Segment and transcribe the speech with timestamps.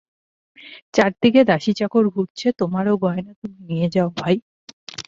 [0.93, 4.35] চার দিকে দাসী চাকর ঘুরছে, তোমার ও গয়না তুমি নিয়ে যাও ভাই।